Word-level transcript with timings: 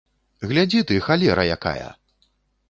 Глядзі 0.51 0.81
ты, 0.91 0.97
халера 1.09 1.47
якая! 1.57 1.87